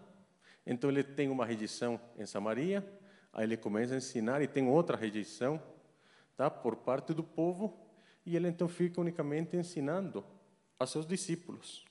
[0.65, 2.83] então ele tem uma rejeição em Samaria,
[3.31, 5.61] aí ele começa a ensinar e tem outra rejeição,
[6.35, 7.79] tá, por parte do povo,
[8.25, 10.25] e ele então fica unicamente ensinando
[10.79, 11.85] a seus discípulos.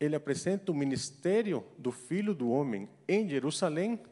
[0.00, 4.02] Ele apresenta o ministério do Filho do Homem em Jerusalém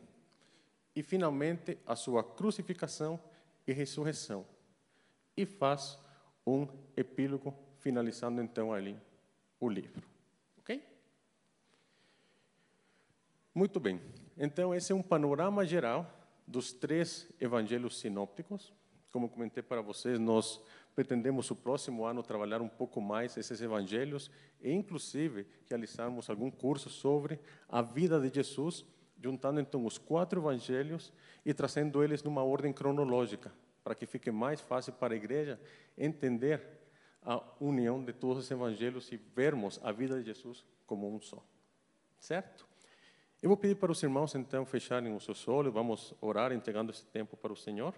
[0.95, 3.19] e, finalmente, a sua crucificação
[3.67, 4.45] e ressurreição.
[5.37, 5.99] E faz
[6.47, 6.67] um
[6.97, 8.99] epílogo, finalizando então ali
[9.61, 10.03] o livro.
[10.59, 10.83] Ok?
[13.55, 14.01] Muito bem.
[14.37, 16.11] Então, esse é um panorama geral
[16.47, 18.73] dos três evangelhos sinópticos.
[19.11, 20.61] Como comentei para vocês, nós
[20.95, 24.31] pretendemos o próximo ano trabalhar um pouco mais esses evangelhos
[24.61, 28.85] e, inclusive, realizarmos algum curso sobre a vida de Jesus
[29.23, 31.13] juntando então os quatro evangelhos
[31.45, 33.53] e trazendo eles numa ordem cronológica,
[33.87, 35.61] para que fique mais fácil para a igreja
[35.97, 36.61] entender
[37.23, 41.41] a união de todos os evangelhos e vermos a vida de Jesus como um só.
[42.19, 42.67] Certo?
[43.41, 47.05] Eu vou pedir para os irmãos então fecharem os seus olhos, vamos orar entregando esse
[47.05, 47.95] tempo para o Senhor.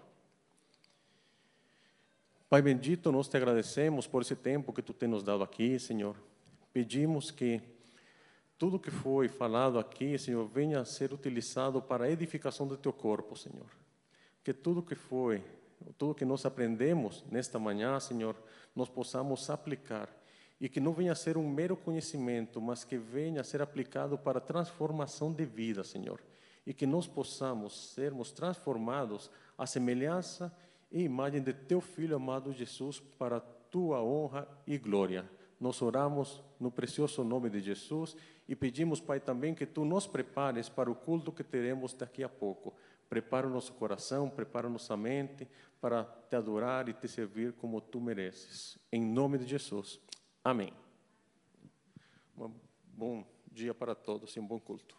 [2.47, 6.15] Pai bendito, nós te agradecemos por esse tempo que tu tens nos dado aqui, Senhor.
[6.71, 7.63] Pedimos que
[8.59, 12.93] tudo que foi falado aqui, Senhor, venha a ser utilizado para a edificação do teu
[12.93, 13.65] corpo, Senhor.
[14.43, 15.43] Que tudo que foi,
[15.97, 18.35] tudo que nós aprendemos nesta manhã, Senhor,
[18.75, 20.09] nós possamos aplicar
[20.59, 24.17] e que não venha a ser um mero conhecimento, mas que venha a ser aplicado
[24.17, 26.19] para transformação de vida, Senhor.
[26.65, 30.53] E que nós possamos sermos transformados à semelhança
[30.91, 35.29] e imagem de teu filho amado Jesus para tua honra e glória.
[35.59, 38.15] Nós oramos no precioso nome de Jesus
[38.47, 42.29] e pedimos, Pai, também que tu nos prepares para o culto que teremos daqui a
[42.29, 42.73] pouco.
[43.09, 45.47] Prepara o nosso coração, prepara nossa mente
[45.81, 48.77] para te adorar e te servir como tu mereces.
[48.91, 49.99] Em nome de Jesus.
[50.43, 50.71] Amém.
[52.37, 52.53] Um
[52.93, 54.98] bom dia para todos e um bom culto.